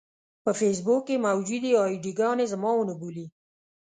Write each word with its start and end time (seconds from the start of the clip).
په 0.43 0.51
فېسبوک 0.59 1.01
کې 1.07 1.23
موجودې 1.27 1.71
اې 1.81 1.93
ډي 2.03 2.11
ګانې 2.19 2.45
زما 2.53 2.71
ونه 2.75 2.93
بولي. 2.99 3.25